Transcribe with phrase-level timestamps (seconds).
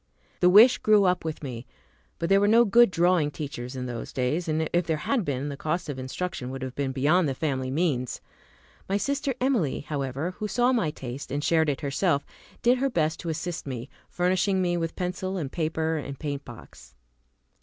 [0.39, 1.67] The wish grew up with me;
[2.17, 5.49] but there were no good drawing teachers in those days, and if there had been,
[5.49, 8.19] the cost of instruction would have been beyond the family means.
[8.89, 12.25] My sister Emilie, however, who saw my taste and shared it herself,
[12.63, 16.95] did her best to assist me, furnishing me with pencil and paper and paint box.